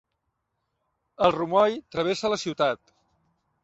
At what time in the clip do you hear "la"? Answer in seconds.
2.37-2.43